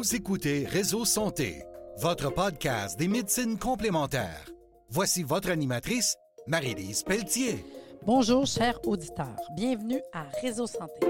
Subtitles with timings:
[0.00, 1.62] Vous écoutez Réseau Santé,
[1.98, 4.50] votre podcast des médecines complémentaires.
[4.88, 7.62] Voici votre animatrice, Marie-Lise Pelletier.
[8.06, 9.36] Bonjour, chers auditeurs.
[9.54, 11.06] Bienvenue à Réseau Santé.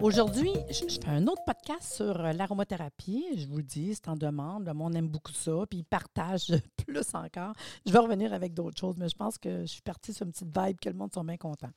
[0.00, 3.24] Aujourd'hui, je, fais un autre podcast sur euh, l'aromathérapie.
[3.36, 4.66] Je vous le dis, c'est en demande.
[4.66, 6.52] Le monde aime beaucoup ça, puis il partage
[6.84, 7.52] plus encore.
[7.86, 10.32] Je vais revenir avec d'autres choses, mais je pense que je suis partie sur une
[10.32, 11.70] petite vibe que le monde sont bien content.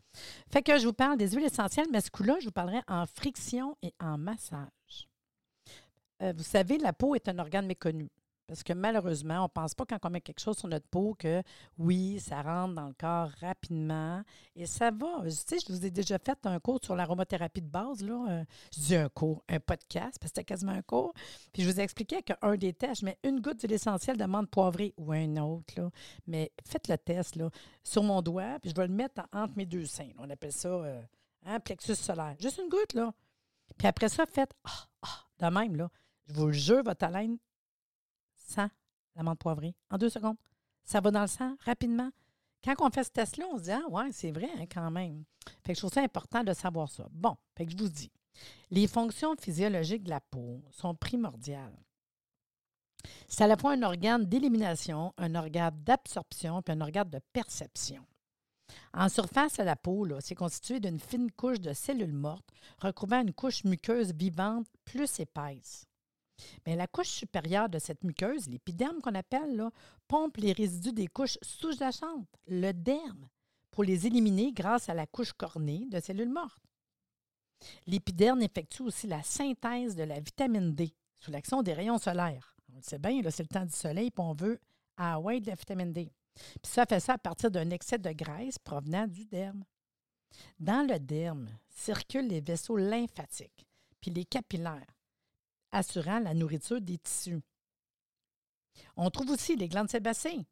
[0.51, 3.05] Fait que je vous parle des huiles essentielles, mais ce coup-là, je vous parlerai en
[3.05, 5.07] friction et en massage.
[6.21, 8.09] Euh, vous savez, la peau est un organe méconnu.
[8.47, 11.15] Parce que malheureusement, on ne pense pas quand on met quelque chose sur notre peau
[11.17, 11.41] que
[11.79, 14.21] oui, ça rentre dans le corps rapidement
[14.55, 15.23] et ça va.
[15.23, 18.03] Tu sais, je vous ai déjà fait un cours sur l'aromathérapie de base.
[18.03, 18.25] Là.
[18.29, 21.11] euh, je dis un cours, un podcast, parce que c'était quasiment un cours.
[21.53, 24.93] Puis je vous ai expliqué qu'un des tests, je mets une goutte de menthe poivrée
[24.97, 25.73] ou un autre.
[25.77, 25.89] Là.
[26.27, 27.49] Mais faites le test là,
[27.83, 30.11] sur mon doigt, puis je vais le mettre en- entre mes deux seins.
[30.19, 31.01] On appelle ça euh,
[31.47, 32.35] hein, plexus solaire.
[32.39, 33.11] Juste une goutte, là.
[33.75, 35.89] Puis après ça, faites ah, ah, de même, là.
[36.27, 37.37] Je vous le jure, votre haleine
[39.15, 40.37] la menthe poivrée en deux secondes.
[40.83, 42.11] Ça va dans le sang rapidement.
[42.63, 45.23] Quand on fait ce test-là, on se dit Ah, ouais, c'est vrai hein, quand même.
[45.63, 47.07] Fait que je trouve ça important de savoir ça.
[47.11, 48.11] Bon, fait que je vous dis
[48.71, 51.77] les fonctions physiologiques de la peau sont primordiales.
[53.27, 58.05] C'est à la fois un organe d'élimination, un organe d'absorption puis un organe de perception.
[58.93, 63.63] En surface, la peau, c'est constitué d'une fine couche de cellules mortes recouvrant une couche
[63.63, 65.85] muqueuse vivante plus épaisse.
[66.65, 69.69] Mais la couche supérieure de cette muqueuse, l'épiderme qu'on appelle,
[70.07, 73.29] pompe les résidus des couches sous-jacentes, le derme,
[73.71, 76.63] pour les éliminer grâce à la couche cornée de cellules mortes.
[77.87, 82.55] L'épiderme effectue aussi la synthèse de la vitamine D sous l'action des rayons solaires.
[82.71, 84.59] On le sait bien, c'est le temps du soleil, puis on veut
[84.97, 86.11] ah ouais, de la vitamine D.
[86.35, 89.63] Puis ça fait ça à partir d'un excès de graisse provenant du derme.
[90.59, 93.65] Dans le derme circulent les vaisseaux lymphatiques,
[94.01, 94.94] puis les capillaires,
[95.75, 97.41] assurant la nourriture des tissus.
[98.95, 100.45] On trouve aussi les glandes sébacées,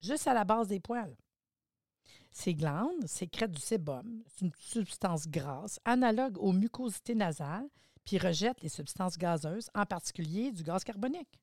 [0.00, 1.16] juste à la base des poils.
[2.30, 7.68] Ces glandes sécrètent du sébum, une substance grasse analogue aux mucosités nasales,
[8.04, 11.40] puis rejettent les substances gazeuses, en particulier du gaz carbonique.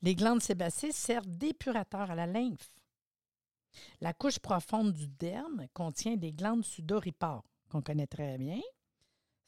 [0.00, 2.72] Les glandes sébacées servent d'épurateurs à la lymphe.
[4.00, 8.60] La couche profonde du derme contient des glandes sudoripares, qu'on connaît très bien.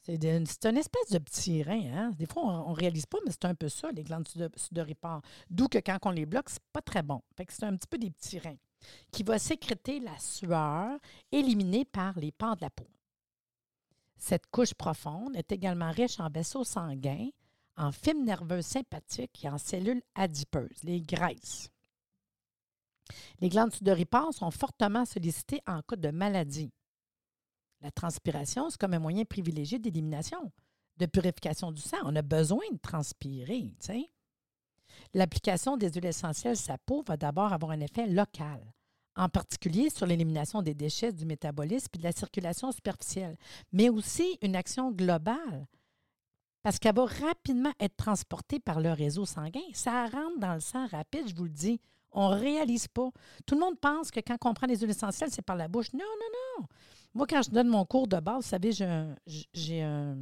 [0.05, 1.81] C'est une espèce de petit rein.
[1.91, 2.11] Hein?
[2.11, 5.23] Des fois, on ne réalise pas, mais c'est un peu ça, les glandes sudo- sudoripares.
[5.49, 7.23] D'où que quand on les bloque, c'est pas très bon.
[7.49, 8.57] C'est un petit peu des petits reins
[9.11, 10.99] qui va sécréter la sueur
[11.31, 12.87] éliminée par les pores de la peau.
[14.15, 17.29] Cette couche profonde est également riche en vaisseaux sanguins,
[17.75, 21.69] en fibres nerveuses sympathiques et en cellules adipeuses, les graisses.
[23.39, 26.71] Les glandes sudoripares sont fortement sollicitées en cas de maladie.
[27.81, 30.51] La transpiration, c'est comme un moyen privilégié d'élimination,
[30.97, 31.97] de purification du sang.
[32.03, 34.09] On a besoin de transpirer, tu sais.
[35.13, 38.61] L'application des huiles essentielles sa peau va d'abord avoir un effet local,
[39.15, 43.37] en particulier sur l'élimination des déchets du métabolisme et de la circulation superficielle,
[43.71, 45.67] mais aussi une action globale,
[46.63, 49.61] parce qu'elle va rapidement être transportée par le réseau sanguin.
[49.73, 51.79] Ça rentre dans le sang rapide, je vous le dis.
[52.11, 53.09] On ne réalise pas.
[53.45, 55.93] Tout le monde pense que quand on prend les huiles essentielles, c'est par la bouche.
[55.93, 56.67] Non, non, non.
[57.15, 59.15] Moi, quand je donne mon cours de base, vous savez, j'ai un-
[59.53, 60.17] j'ai un-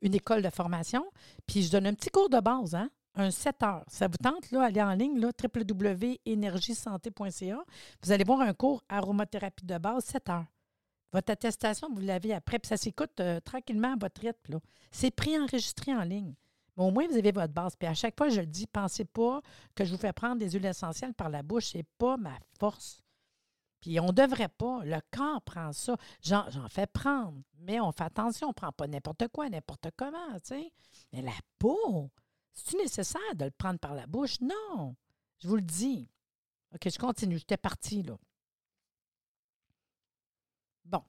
[0.00, 1.04] une école de formation,
[1.46, 2.88] puis je donne un petit cours de base, hein?
[3.14, 3.82] un 7 heures.
[3.88, 7.58] Ça vous tente, là, aller en ligne, là, www.énergiesanté.ca.
[8.02, 10.46] Vous allez voir un cours aromathérapie de base, 7 heures.
[11.12, 14.60] Votre attestation, vous l'avez après, puis ça s'écoute euh, tranquillement à votre rythme.
[14.92, 16.34] C'est préenregistré en ligne.
[16.76, 17.74] Mais au moins, vous avez votre base.
[17.76, 19.40] Puis à chaque fois, je le dis, pensez pas
[19.74, 21.70] que je vous fais prendre des huiles essentielles par la bouche.
[21.72, 23.02] C'est pas ma force.
[23.80, 24.84] Puis on ne devrait pas.
[24.84, 25.96] Le corps prend ça.
[26.22, 27.40] J'en, fais prendre.
[27.60, 28.48] Mais on fait attention.
[28.48, 30.72] On ne prend pas n'importe quoi, n'importe comment, tu sais.
[31.12, 32.10] Mais la peau,
[32.54, 34.40] c'est-tu nécessaire de le prendre par la bouche?
[34.40, 34.96] Non.
[35.38, 36.08] Je vous le dis.
[36.74, 37.38] OK, je continue.
[37.38, 38.16] J'étais partie, là.
[40.84, 41.02] Bon.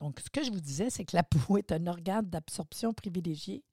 [0.00, 3.64] Donc, ce que je vous disais, c'est que la peau est un organe d'absorption privilégié,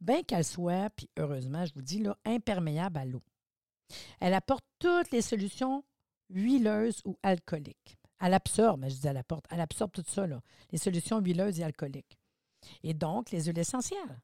[0.00, 3.22] bien qu'elle soit, puis heureusement, je vous dis, là, imperméable à l'eau.
[4.20, 5.84] Elle apporte toutes les solutions
[6.30, 7.97] huileuses ou alcooliques.
[8.20, 11.64] Elle absorbe, je dis elle apporte, elle absorbe tout ça, là, les solutions huileuses et
[11.64, 12.18] alcooliques.
[12.82, 14.20] Et donc, les huiles essentielles,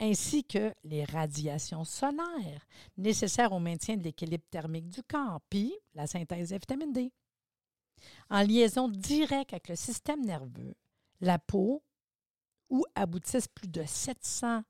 [0.00, 2.66] ainsi que les radiations solaires
[2.96, 7.12] nécessaires au maintien de l'équilibre thermique du corps, puis la synthèse de vitamine D.
[8.30, 10.74] En liaison directe avec le système nerveux,
[11.20, 11.84] la peau,
[12.68, 14.64] où aboutissent plus de 720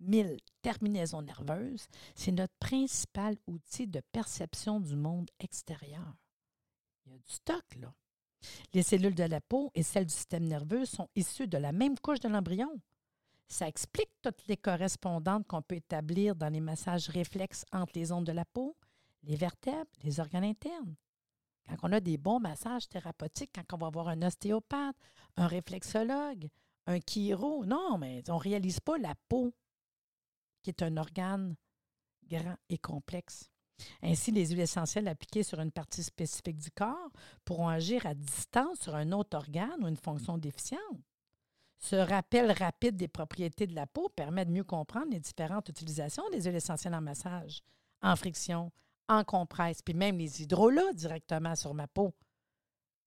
[0.00, 6.14] 000 terminaisons nerveuses, c'est notre principal outil de perception du monde extérieur.
[7.18, 7.92] Du stock, là.
[8.72, 11.98] Les cellules de la peau et celles du système nerveux sont issues de la même
[11.98, 12.80] couche de l'embryon.
[13.48, 18.26] Ça explique toutes les correspondantes qu'on peut établir dans les massages réflexes entre les ondes
[18.26, 18.76] de la peau,
[19.24, 20.94] les vertèbres, les organes internes.
[21.66, 24.96] Quand on a des bons massages thérapeutiques, quand on va voir un ostéopathe,
[25.36, 26.48] un réflexologue,
[26.86, 29.52] un chiro, non, mais on ne réalise pas la peau,
[30.62, 31.56] qui est un organe
[32.28, 33.50] grand et complexe.
[34.02, 37.10] Ainsi, les huiles essentielles appliquées sur une partie spécifique du corps
[37.44, 40.80] pourront agir à distance sur un autre organe ou une fonction déficiente.
[41.78, 46.28] Ce rappel rapide des propriétés de la peau permet de mieux comprendre les différentes utilisations
[46.30, 47.62] des huiles essentielles en massage,
[48.02, 48.70] en friction,
[49.08, 52.14] en compresse, puis même les hydrolats directement sur ma peau.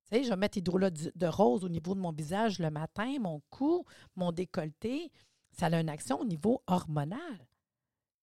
[0.09, 3.15] Tu sais, je vais mettre hydrolat de rose au niveau de mon visage le matin,
[3.19, 3.85] mon cou,
[4.15, 5.11] mon décolleté.
[5.51, 7.47] Ça a une action au niveau hormonal.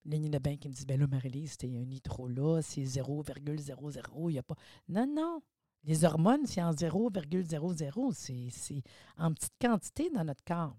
[0.05, 4.38] Lénie Lebin qui me dit, ben là, Marie-Lise, c'était un hydrolat, c'est 0,00, il n'y
[4.38, 4.56] a pas...
[4.88, 5.43] Non, non.
[5.85, 8.50] Les hormones, c'est en 0,00.
[8.50, 8.82] C'est
[9.17, 10.76] en petite quantité dans notre corps.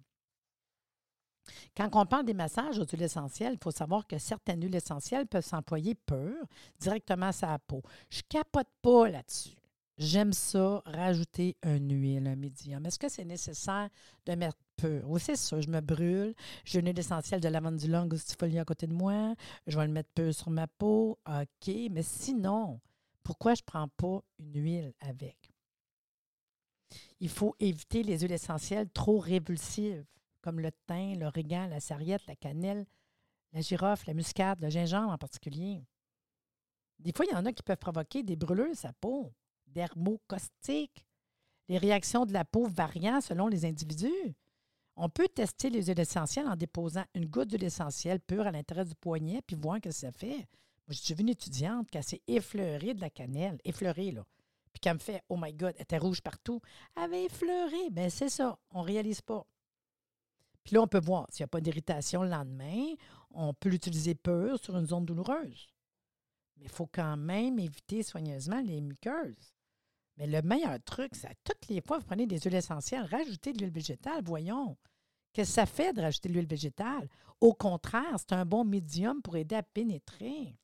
[1.75, 5.27] Quand on parle des massages aux huiles essentielles, il faut savoir que certaines huiles essentielles
[5.27, 6.45] peuvent s'employer pures,
[6.79, 7.81] directement sur la peau.
[8.09, 9.60] Je capote pas là-dessus.
[9.97, 12.85] J'aime ça, rajouter une huile, un médium.
[12.85, 13.89] Est-ce que c'est nécessaire
[14.25, 15.01] de mettre peu?
[15.05, 15.61] Oui, c'est ça.
[15.61, 16.33] Je me brûle.
[16.65, 19.35] J'ai une huile essentielle de lavande du à côté de moi.
[19.67, 21.19] Je vais le mettre peu sur ma peau.
[21.27, 21.73] OK.
[21.91, 22.79] Mais sinon,
[23.23, 25.51] pourquoi je ne prends pas une huile avec?
[27.19, 30.05] Il faut éviter les huiles essentielles trop révulsives
[30.41, 32.85] comme le thym, l'origan, la sarriette, la cannelle,
[33.53, 35.85] la girofle, la muscade, le gingembre en particulier.
[36.97, 39.31] Des fois, il y en a qui peuvent provoquer des brûlures sa peau,
[39.73, 41.05] dermocaustiques,
[41.67, 44.35] les réactions de la peau variant selon les individus.
[44.95, 48.85] On peut tester les huiles essentielles en déposant une goutte d'huile essentielle pure à l'intérieur
[48.85, 50.47] du poignet puis voir ce que ça fait.
[50.87, 54.25] Moi, j'ai vu une étudiante qui s'est effleurée de la cannelle, effleurée, là.
[54.73, 56.61] Puis qui me fait Oh my God, elle était rouge partout.
[56.95, 57.89] Elle avait effleuré.
[57.91, 58.57] Bien, c'est ça.
[58.71, 59.45] On ne réalise pas.
[60.63, 62.93] Puis là, on peut voir s'il n'y a pas d'irritation le lendemain,
[63.31, 65.67] on peut l'utiliser pur sur une zone douloureuse.
[66.57, 69.55] Mais il faut quand même éviter soigneusement les muqueuses.
[70.17, 73.59] Mais le meilleur truc, c'est toutes les fois vous prenez des huiles essentielles, rajoutez de
[73.59, 74.77] l'huile végétale, voyons.
[75.33, 77.07] Qu'est-ce que ça fait de rajouter de l'huile végétale?
[77.39, 80.55] Au contraire, c'est un bon médium pour aider à pénétrer.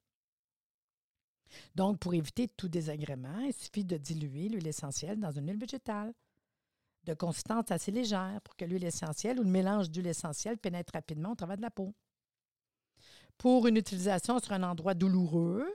[1.75, 6.13] Donc, pour éviter tout désagrément, il suffit de diluer l'huile essentielle dans une huile végétale
[7.05, 11.31] de consistance assez légère pour que l'huile essentielle ou le mélange d'huile essentielle pénètre rapidement
[11.31, 11.93] au travers de la peau.
[13.37, 15.73] Pour une utilisation sur un endroit douloureux,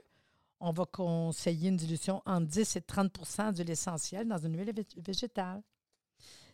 [0.63, 5.61] on va conseiller une dilution entre 10 et 30% d'huile essentielle dans une huile végétale.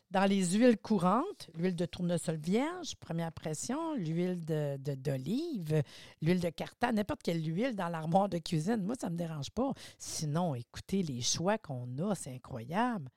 [0.09, 5.83] Dans les huiles courantes, l'huile de tournesol vierge, première pression, l'huile d'olive, de,
[6.23, 9.51] l'huile de carta, n'importe quelle huile dans l'armoire de cuisine, moi, ça ne me dérange
[9.51, 9.71] pas.
[9.99, 13.09] Sinon, écoutez, les choix qu'on a, c'est incroyable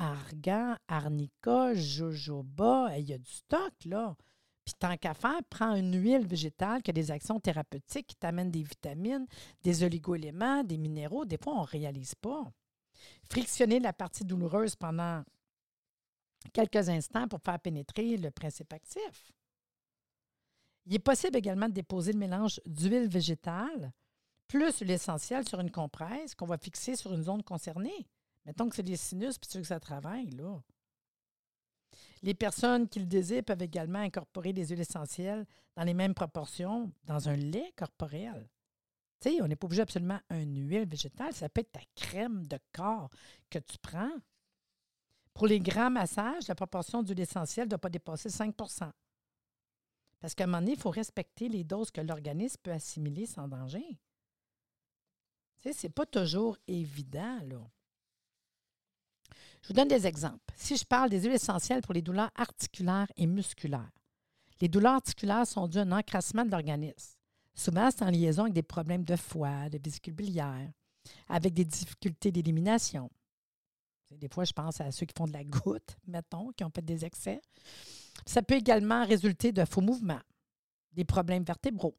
[0.00, 2.98] argan, arnica, jojoba.
[2.98, 4.16] Il y a du stock, là.
[4.64, 8.50] Puis tant qu'à faire, prends une huile végétale qui a des actions thérapeutiques, qui t'amènent
[8.50, 9.26] des vitamines,
[9.62, 11.24] des oligoéléments, des minéraux.
[11.24, 12.44] Des fois, on ne réalise pas.
[13.30, 15.24] Frictionner la partie douloureuse pendant
[16.52, 19.32] quelques instants pour faire pénétrer le principe actif.
[20.86, 23.92] Il est possible également de déposer le mélange d'huile végétale
[24.48, 28.08] plus l'essentiel sur une compresse qu'on va fixer sur une zone concernée.
[28.44, 30.60] Mettons que c'est des sinus, puis tu veux que ça travaille, là.
[32.22, 35.46] Les personnes qui le désirent peuvent également incorporer des huiles essentielles
[35.76, 38.48] dans les mêmes proportions dans un lait corporel.
[39.20, 41.34] Tu on n'est pas obligé absolument une huile végétale.
[41.34, 43.10] Ça peut être ta crème de corps
[43.50, 44.12] que tu prends.
[45.34, 48.90] Pour les grands massages, la proportion d'huile essentielle ne doit pas dépasser 5%
[50.20, 53.46] Parce qu'à un moment donné, il faut respecter les doses que l'organisme peut assimiler sans
[53.46, 53.98] danger.
[55.56, 57.60] Tu sais, ce n'est pas toujours évident, là.
[59.62, 60.54] Je vous donne des exemples.
[60.56, 63.90] Si je parle des huiles essentielles pour les douleurs articulaires et musculaires,
[64.60, 67.16] les douleurs articulaires sont dues à un encrassement de l'organisme.
[67.54, 70.70] Souvent, c'est en liaison avec des problèmes de foie, de vésicule biliaire,
[71.28, 73.10] avec des difficultés d'élimination.
[74.10, 76.84] Des fois, je pense à ceux qui font de la goutte, mettons, qui ont fait
[76.84, 77.40] des excès.
[78.26, 80.20] Ça peut également résulter de faux mouvements,
[80.92, 81.96] des problèmes vertébraux.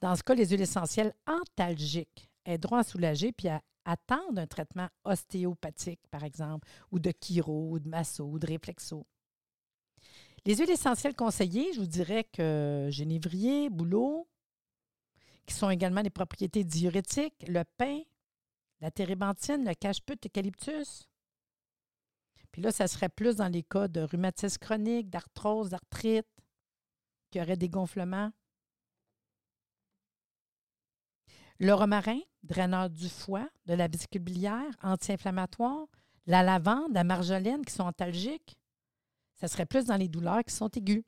[0.00, 4.88] Dans ce cas, les huiles essentielles antalgiques aideront à soulager puis à attendre un traitement
[5.04, 9.06] ostéopathique, par exemple, ou de chiro, ou de masso, ou de réflexo.
[10.46, 14.28] Les huiles essentielles conseillées, je vous dirais que génévrier, bouleau,
[15.46, 18.00] qui sont également des propriétés diurétiques, le pain,
[18.80, 21.08] la térébenthine, le cache-pute, l'eucalyptus.
[22.52, 26.28] Puis là, ça serait plus dans les cas de rhumatisme chronique, d'arthrose, d'arthrite,
[27.30, 28.30] qui aurait des gonflements.
[31.60, 34.24] Le romarin, draineur du foie, de la vésicule
[34.82, 35.86] anti-inflammatoire.
[36.26, 38.56] La lavande, la marjolaine qui sont antalgiques.
[39.34, 41.04] Ça serait plus dans les douleurs qui sont aiguës.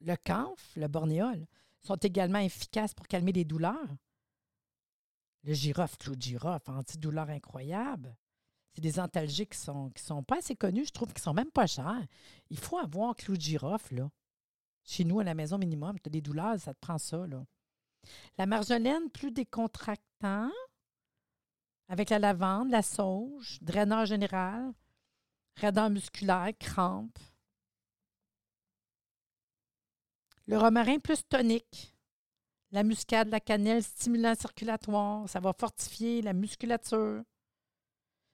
[0.00, 1.46] le camphre, le bornéol
[1.80, 3.96] sont également efficaces pour calmer les douleurs.
[5.44, 8.14] Le girofle, clou de girofle, antidouleur incroyable.
[8.74, 11.50] C'est des antalgiques qui sont, qui sont pas assez connus, je trouve, qui sont même
[11.50, 12.06] pas chers.
[12.50, 14.10] Il faut avoir clou de girofle, là.
[14.90, 17.46] Chez nous, à la maison minimum, tu as des douleurs, ça te prend ça, là.
[18.38, 20.50] La marjolaine, plus décontractant,
[21.86, 24.72] avec la lavande, la sauge, draineur général,
[25.54, 27.20] raideur musculaire, crampes.
[30.46, 31.94] Le romarin, plus tonique.
[32.72, 35.28] La muscade, la cannelle, stimulant circulatoire.
[35.28, 37.22] Ça va fortifier la musculature.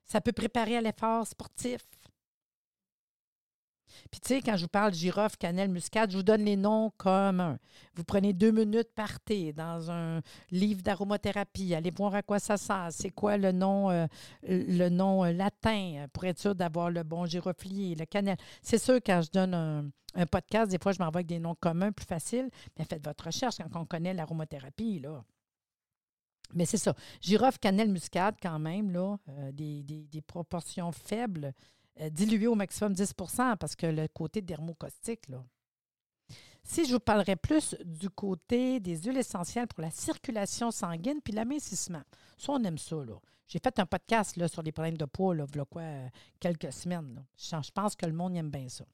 [0.05, 1.83] Ça peut préparer à l'effort sportif.
[4.11, 6.91] Puis, tu sais, quand je vous parle girofle, cannelle, muscade, je vous donne les noms
[6.97, 7.59] communs.
[7.95, 12.89] Vous prenez deux minutes, partez dans un livre d'aromathérapie, allez voir à quoi ça sert,
[12.91, 14.07] c'est quoi le nom, euh,
[14.43, 18.39] le nom euh, latin pour être sûr d'avoir le bon giroflier, le cannelle.
[18.63, 21.93] C'est sûr, quand je donne un, podcast, des fois, je m'envoie avec des noms communs
[21.93, 25.23] plus faciles, mais faites votre recherche quand on connaît l'aromathérapie, là.
[26.55, 26.95] Mais c'est ça.
[27.21, 31.53] Girofle, cannelle, muscade, quand même, là, euh, des, proportions faibles
[32.01, 35.43] euh, dilué au maximum 10% parce que le côté dermocaustique, là.
[36.63, 41.33] Si je vous parlerais plus du côté des huiles essentielles pour la circulation sanguine puis
[41.33, 42.03] l'amincissement,
[42.37, 42.97] ça, on aime ça.
[42.97, 43.15] Là.
[43.47, 46.09] J'ai fait un podcast sur les problèmes de poids, là, a quoi, euh,
[46.41, 47.25] quelques semaines.
[47.37, 48.85] Je, pense que le monde aime bien ça.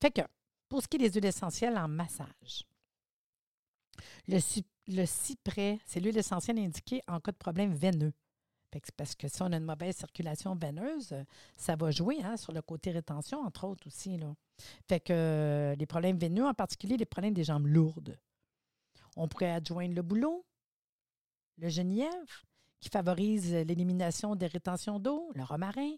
[0.00, 0.22] Fait que,
[0.68, 2.64] pour ce qui est des huiles essentielles en massage,
[4.26, 8.12] le cyprès, c'est l'huile essentielle indiquée en cas de problème veineux.
[8.96, 11.14] Parce que si on a une mauvaise circulation veineuse,
[11.56, 14.18] ça va jouer hein, sur le côté rétention, entre autres aussi.
[14.88, 18.18] Fait que euh, les problèmes veineux, en particulier les problèmes des jambes lourdes.
[19.16, 20.44] On pourrait adjoindre le boulot,
[21.58, 22.44] le genièvre,
[22.80, 25.94] qui favorise l'élimination des rétentions d'eau, le romarin,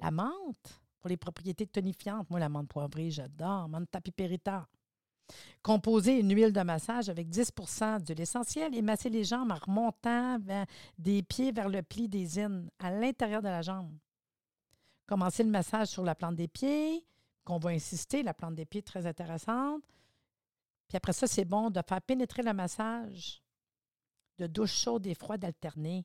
[0.00, 2.28] la menthe, pour les propriétés tonifiantes.
[2.30, 3.68] Moi, la menthe poivrée, j'adore.
[3.68, 4.66] Menthe tapipérita.
[5.62, 10.38] Composer une huile de massage avec 10% de l'essentiel et masser les jambes en remontant
[10.98, 13.92] des pieds vers le pli des îles, à l'intérieur de la jambe.
[15.06, 17.04] Commencer le massage sur la plante des pieds,
[17.44, 19.82] qu'on va insister, la plante des pieds très intéressante.
[20.88, 23.42] Puis après ça, c'est bon de faire pénétrer le massage
[24.38, 26.04] de douche chaude et froide alternée.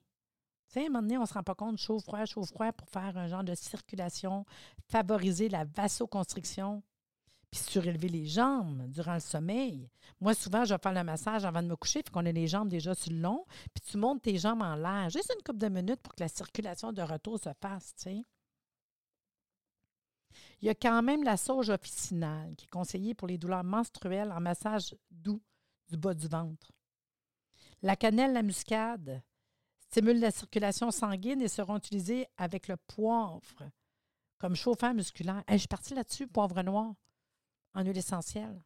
[0.68, 2.88] Tu sais, à un moment donné, on ne se rend pas compte chaud-froid, chaud-froid pour
[2.88, 4.46] faire un genre de circulation,
[4.88, 6.82] favoriser la vasoconstriction
[7.52, 9.90] puis surélever les jambes durant le sommeil.
[10.22, 12.48] Moi, souvent, je vais faire le massage avant de me coucher, puis qu'on a les
[12.48, 15.60] jambes déjà sur le long, puis tu montes tes jambes en l'air, juste une couple
[15.60, 18.24] de minutes pour que la circulation de retour se fasse, tu.
[20.62, 24.32] Il y a quand même la sauge officinale qui est conseillée pour les douleurs menstruelles
[24.32, 25.42] en massage doux
[25.90, 26.72] du bas du ventre.
[27.82, 29.24] La cannelle, la muscade
[29.90, 33.70] stimulent la circulation sanguine et seront utilisées avec le poivre
[34.38, 35.44] comme chauffeur musculaire.
[35.50, 36.94] je suis partie là-dessus, poivre noir
[37.74, 38.62] en huile essentielle.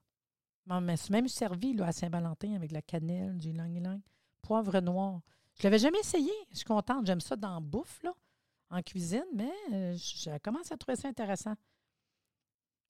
[0.67, 4.01] Je même servi là, à Saint-Valentin avec la cannelle, du lang
[4.41, 5.21] poivre noir.
[5.55, 6.31] Je ne l'avais jamais essayé.
[6.51, 7.05] Je suis contente.
[7.05, 8.01] J'aime ça dans bouffe,
[8.69, 11.53] en cuisine, mais euh, je commence à trouver ça intéressant.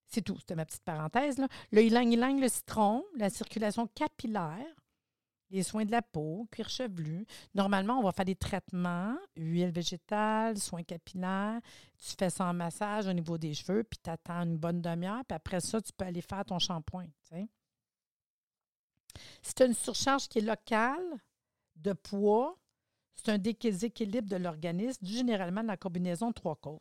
[0.06, 0.38] C'est tout.
[0.38, 1.38] C'était ma petite parenthèse.
[1.38, 1.48] Là.
[1.70, 4.74] Le ylang-ylang, le citron, la circulation capillaire,
[5.50, 7.24] les soins de la peau, cuir chevelu.
[7.54, 11.60] Normalement, on va faire des traitements, huile végétale, soins capillaires.
[11.98, 15.24] Tu fais ça en massage au niveau des cheveux, puis tu attends une bonne demi-heure,
[15.26, 17.06] puis après ça, tu peux aller faire ton shampoing.
[19.40, 21.04] Si tu as une surcharge qui est locale
[21.76, 22.58] de poids,
[23.14, 26.80] c'est un déséquilibre de l'organisme, généralement de la combinaison de trois causes.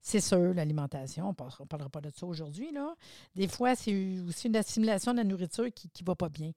[0.00, 2.72] C'est sûr, l'alimentation, on ne parlera pas de ça aujourd'hui.
[3.34, 6.52] Des fois, c'est aussi une assimilation de la nourriture qui ne va pas bien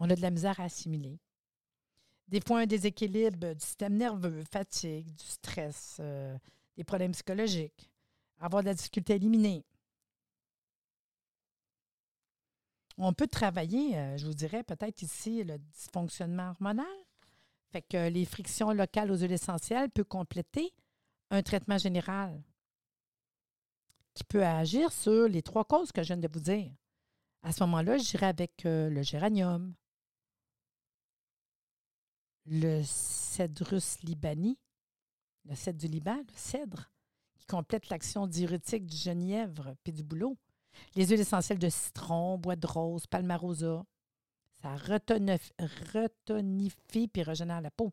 [0.00, 1.20] on a de la misère à assimiler.
[2.26, 6.36] Des fois, un déséquilibre du système nerveux, fatigue, du stress, euh,
[6.76, 7.90] des problèmes psychologiques,
[8.38, 9.64] avoir de la difficulté à éliminer.
[12.96, 16.86] On peut travailler, euh, je vous dirais, peut-être ici, le dysfonctionnement hormonal.
[17.72, 20.72] Fait que les frictions locales aux huiles essentielles peuvent compléter
[21.30, 22.42] un traitement général
[24.14, 26.72] qui peut agir sur les trois causes que je viens de vous dire.
[27.42, 29.74] À ce moment-là, j'irai avec euh, le géranium,
[32.46, 34.58] le cèdrus libani,
[35.44, 36.90] le cèdre du Liban, le cèdre,
[37.38, 40.36] qui complète l'action diurétique du genièvre puis du bouleau.
[40.94, 43.84] Les huiles essentielles de citron, bois de rose, palmarosa,
[44.62, 45.52] ça retonifie
[47.08, 47.92] puis régénère la peau.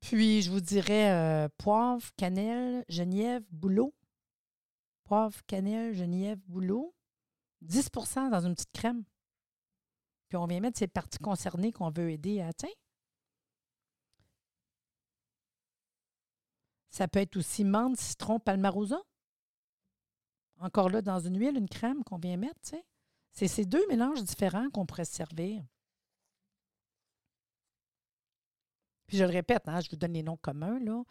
[0.00, 3.94] Puis, je vous dirais euh, poivre, cannelle, genièvre, bouleau.
[5.04, 6.94] Poivre, cannelle, genièvre, bouleau.
[7.64, 9.04] 10% dans une petite crème
[10.36, 12.74] on vient mettre ces parties concernées qu'on veut aider à atteindre.
[16.90, 19.00] Ça peut être aussi menthe, citron, palmarosa.
[20.60, 22.74] Encore là, dans une huile, une crème qu'on vient mettre.
[23.32, 25.64] C'est ces deux mélanges différents qu'on pourrait se servir.
[29.06, 30.78] Puis je le répète, hein, je vous donne les noms communs.
[30.78, 31.02] Là.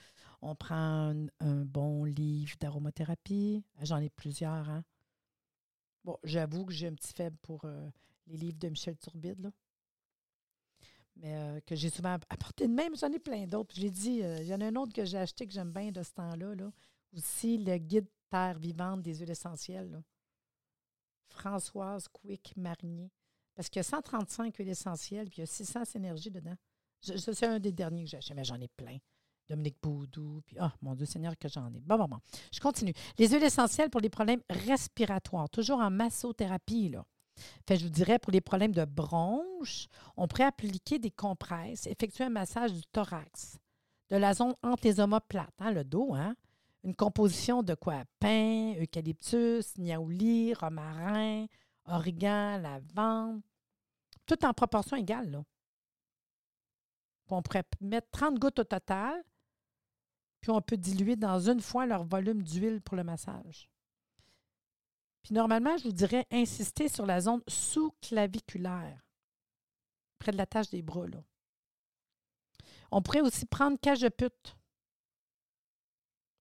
[0.42, 3.64] On prend un, bon livre d'aromathérapie.
[3.82, 4.70] J'en ai plusieurs.
[4.70, 4.84] Hein.
[6.04, 7.90] Bon, j'avoue que j'ai un petit faible pour euh,
[8.28, 9.42] les livres de Michel Turbide.
[9.42, 9.52] Là.
[11.16, 12.96] Mais euh, que j'ai souvent apporté de même.
[12.96, 13.76] J'en ai plein d'autres.
[13.76, 15.72] Je l'ai dit, euh, il y en a un autre que j'ai acheté que j'aime
[15.72, 16.56] bien de ce temps-là.
[16.56, 16.72] Là.
[17.16, 20.02] Aussi, le guide Terre vivante des huiles essentielles.
[21.28, 23.12] Françoise Quick Marinier.
[23.56, 26.56] Parce qu'il y a 135 huiles essentielles, puis il y a 600 énergies dedans.
[27.02, 28.98] C'est un des derniers que j'ai acheté, mais j'en ai plein.
[29.48, 31.82] Dominique Boudou, puis oh mon Dieu Seigneur que j'en ai.
[31.82, 32.20] Bon, bon, bon.
[32.52, 32.94] Je continue.
[33.18, 37.06] Les huiles essentielles pour les problèmes respiratoires, toujours en massothérapie, là.
[37.70, 39.88] Je vous dirais, pour les problèmes de bronches,
[40.18, 43.58] on pourrait appliquer des compresses, effectuer un massage du thorax,
[44.10, 44.88] de la zone entre
[45.60, 46.36] hein, le dos, hein?
[46.84, 48.04] Une composition de quoi?
[48.20, 51.46] Pain, eucalyptus, niaouli, romarin,
[51.86, 53.42] origan, lavande,
[54.26, 55.44] tout en proportion égale,
[57.34, 59.24] on pourrait mettre 30 gouttes au total,
[60.42, 63.70] puis on peut diluer dans une fois leur volume d'huile pour le massage.
[65.24, 69.02] Puis normalement, je vous dirais insister sur la zone sous-claviculaire,
[70.20, 71.08] près de la tâche des bras.
[72.92, 74.58] On pourrait aussi prendre cajepute,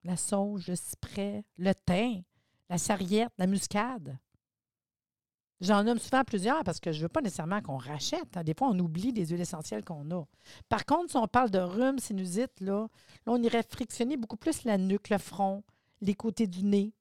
[0.05, 2.23] la sauge, le cyprès, le thym,
[2.69, 4.19] la sarriette, la muscade.
[5.61, 8.37] J'en nomme souvent plusieurs parce que je ne veux pas nécessairement qu'on rachète.
[8.37, 8.43] Hein.
[8.43, 10.25] Des fois, on oublie des huiles essentielles qu'on a.
[10.69, 12.89] Par contre, si on parle de rhume, sinusite, là,
[13.27, 15.63] on irait frictionner beaucoup plus la nuque, le front,
[16.01, 16.93] les côtés du nez.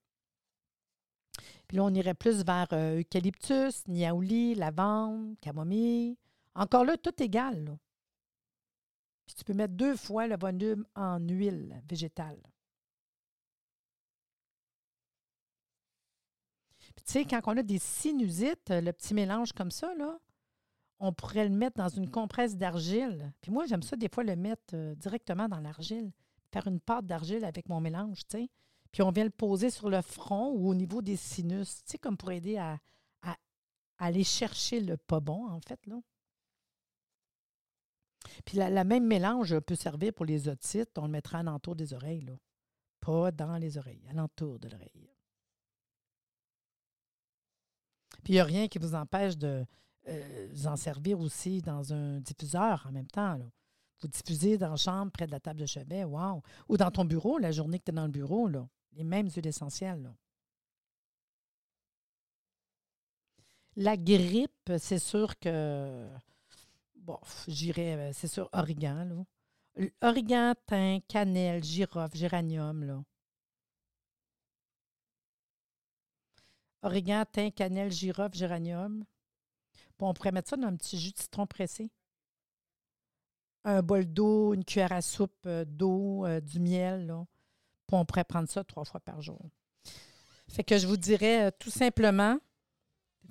[1.72, 6.18] Puis là, on irait plus vers euh, eucalyptus, niaouli, lavande, camomille.
[6.54, 7.78] Encore là, tout égal.
[9.24, 12.36] Puis tu peux mettre deux fois le volume en huile végétale.
[16.94, 20.18] tu sais, quand on a des sinusites, le petit mélange comme ça, là,
[21.00, 23.32] on pourrait le mettre dans une compresse d'argile.
[23.40, 26.12] Puis moi, j'aime ça des fois le mettre euh, directement dans l'argile,
[26.52, 28.50] faire une pâte d'argile avec mon mélange, tu sais.
[28.92, 31.98] Puis on vient le poser sur le front ou au niveau des sinus, tu sais,
[31.98, 32.78] comme pour aider à,
[33.98, 36.00] aller chercher le pas bon, en fait, là.
[38.44, 40.98] Puis la, même mélange peut servir pour les otites.
[40.98, 42.36] On le mettra à l'entour des oreilles, là.
[43.00, 45.10] Pas dans les oreilles, à l'entour de l'oreille.
[48.24, 49.64] Puis il n'y a rien qui vous empêche de
[50.08, 53.38] euh, vous en servir aussi dans un diffuseur en même temps.
[54.00, 56.42] Vous diffusez dans la chambre, près de la table de chevet, wow.
[56.68, 59.28] Ou dans ton bureau, la journée que tu es dans le bureau, là, les mêmes
[59.30, 60.12] huiles essentielles.
[63.76, 66.08] La grippe, c'est sûr que,
[66.96, 69.04] bon, j'irais, euh, c'est sûr, origan.
[69.04, 69.86] Là.
[70.02, 73.02] Origan, thym, cannelle, girofle, géranium, là.
[76.82, 79.04] origan, thym, cannelle, girofle, géranium.
[80.00, 81.90] on pourrait mettre ça dans un petit jus de citron pressé.
[83.64, 87.06] Un bol d'eau, une cuillère à soupe euh, d'eau, euh, du miel.
[87.06, 87.24] Là.
[87.98, 89.40] On pourrait prendre ça trois fois par jour.
[90.48, 92.38] Fait que je vous dirais euh, tout simplement,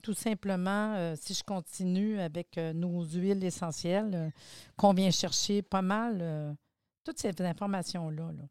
[0.01, 4.33] tout simplement, si je continue avec nos huiles essentielles,
[4.75, 6.57] qu'on vient chercher pas mal,
[7.03, 8.31] toutes ces informations-là.
[8.31, 8.43] là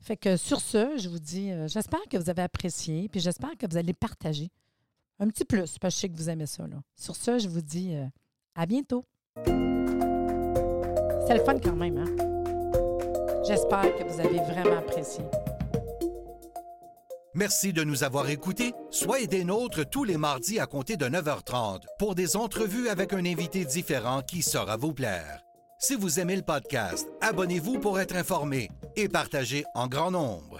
[0.00, 3.56] Fait que sur ce, je vous dis, euh, j'espère que vous avez apprécié, puis j'espère
[3.58, 4.50] que vous allez partager
[5.18, 6.64] un petit plus, parce que je sais que vous aimez ça.
[6.96, 8.06] Sur ce, je vous dis euh,
[8.54, 9.04] à bientôt.
[11.30, 13.42] C'est le fun quand même, hein?
[13.46, 15.22] J'espère que vous avez vraiment apprécié.
[17.34, 18.72] Merci de nous avoir écoutés.
[18.90, 23.24] Soyez des nôtres tous les mardis à compter de 9h30 pour des entrevues avec un
[23.24, 25.44] invité différent qui saura vous plaire.
[25.78, 30.58] Si vous aimez le podcast, abonnez-vous pour être informé et partagez en grand nombre.